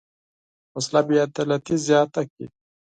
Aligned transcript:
وسله 0.75 1.01
بېعدالتي 1.07 1.75
زیاته 1.87 2.21
کړې 2.31 2.45